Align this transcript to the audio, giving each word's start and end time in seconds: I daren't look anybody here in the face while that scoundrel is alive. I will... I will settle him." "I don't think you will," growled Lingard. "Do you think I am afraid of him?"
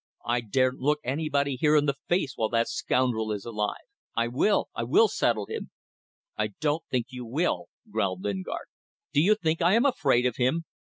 I 0.25 0.41
daren't 0.41 0.79
look 0.79 0.97
anybody 1.03 1.57
here 1.57 1.75
in 1.75 1.85
the 1.85 1.93
face 2.09 2.33
while 2.35 2.49
that 2.49 2.67
scoundrel 2.67 3.31
is 3.31 3.45
alive. 3.45 3.85
I 4.17 4.29
will... 4.29 4.67
I 4.73 4.81
will 4.81 5.07
settle 5.07 5.45
him." 5.45 5.69
"I 6.35 6.53
don't 6.59 6.81
think 6.89 7.11
you 7.11 7.23
will," 7.23 7.65
growled 7.87 8.23
Lingard. 8.23 8.65
"Do 9.13 9.21
you 9.21 9.35
think 9.35 9.61
I 9.61 9.73
am 9.75 9.85
afraid 9.85 10.25
of 10.25 10.37
him?" 10.37 10.65